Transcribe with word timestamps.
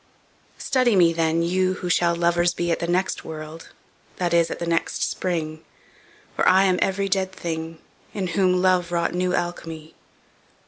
Study 0.57 0.95
me 0.95 1.13
then, 1.13 1.43
you 1.43 1.75
who 1.75 1.87
shall 1.91 2.15
lovers 2.15 2.55
bee 2.55 2.71
At 2.71 2.79
the 2.79 2.87
next 2.87 3.23
world, 3.23 3.69
that 4.15 4.33
is, 4.33 4.49
at 4.49 4.57
the 4.57 4.65
next 4.65 5.03
Spring: 5.07 5.63
For 6.35 6.49
I 6.49 6.63
am 6.63 6.79
every 6.81 7.07
dead 7.07 7.31
thing, 7.31 7.77
In 8.11 8.29
whom 8.29 8.63
love 8.63 8.91
wrought 8.91 9.13
new 9.13 9.35
Alchimie. 9.35 9.93